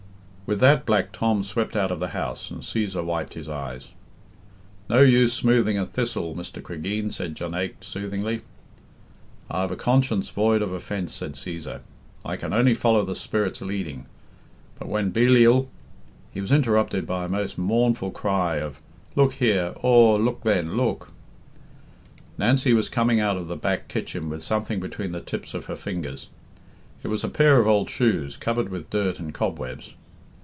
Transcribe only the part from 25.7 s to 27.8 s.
fingers. It was a pair of